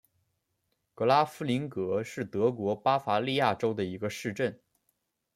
[0.95, 4.59] 格拉夫林格是德国巴伐利亚州的一个市镇。